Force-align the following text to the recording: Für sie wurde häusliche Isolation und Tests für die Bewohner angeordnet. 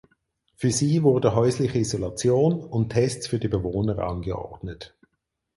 Für 0.55 0.71
sie 0.71 1.03
wurde 1.03 1.35
häusliche 1.35 1.77
Isolation 1.77 2.63
und 2.63 2.89
Tests 2.89 3.27
für 3.27 3.37
die 3.37 3.47
Bewohner 3.49 3.99
angeordnet. 3.99 4.95